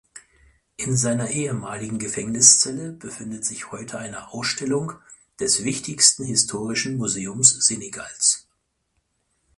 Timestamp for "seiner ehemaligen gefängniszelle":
0.97-2.91